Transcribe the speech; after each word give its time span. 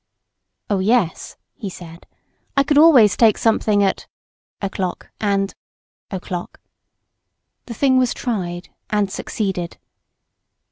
"Oh, 0.67 0.79
yes," 0.79 1.37
he 1.53 1.69
said, 1.69 2.07
"I 2.57 2.63
could 2.63 2.79
always 2.79 3.15
take 3.15 3.37
something 3.37 3.83
at 3.83 4.07
o'clock 4.59 5.11
and 5.19 5.53
o'clock." 6.09 6.59
The 7.67 7.75
thing 7.75 7.99
was 7.99 8.11
tried 8.15 8.69
and 8.89 9.11
succeeded. 9.11 9.77